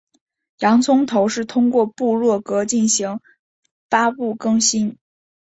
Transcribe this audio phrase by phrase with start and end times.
[0.61, 3.19] 洋葱头是通过部落格进行
[3.87, 4.97] 发布更新。